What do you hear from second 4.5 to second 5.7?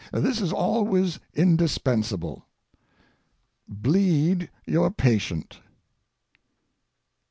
your patient.